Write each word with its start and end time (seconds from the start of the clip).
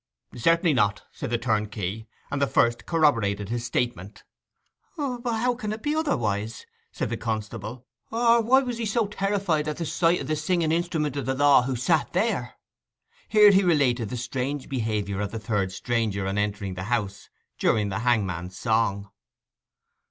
'Certainly 0.33 0.73
not,' 0.73 1.03
said 1.11 1.29
the 1.29 1.37
turnkey; 1.37 2.07
and 2.31 2.41
the 2.41 2.47
first 2.47 2.87
corroborated 2.87 3.49
his 3.49 3.63
statement. 3.63 4.23
'But 4.97 5.33
how 5.33 5.53
can 5.53 5.71
it 5.71 5.83
be 5.83 5.93
otherwise?' 5.93 6.65
asked 6.99 7.07
the 7.07 7.17
constable. 7.17 7.85
'Or 8.09 8.41
why 8.41 8.61
was 8.63 8.79
he 8.79 8.85
so 8.87 9.05
terrified 9.05 9.67
at 9.67 9.77
sight 9.85 10.19
o' 10.19 10.23
the 10.23 10.35
singing 10.35 10.71
instrument 10.71 11.17
of 11.17 11.27
the 11.27 11.35
law 11.35 11.61
who 11.61 11.75
sat 11.75 12.13
there?' 12.13 12.55
Here 13.27 13.51
he 13.51 13.61
related 13.63 14.09
the 14.09 14.17
strange 14.17 14.67
behaviour 14.69 15.21
of 15.21 15.29
the 15.29 15.37
third 15.39 15.71
stranger 15.71 16.25
on 16.25 16.35
entering 16.39 16.73
the 16.73 16.85
house 16.85 17.29
during 17.59 17.89
the 17.89 17.99
hangman's 17.99 18.57
song. 18.57 19.11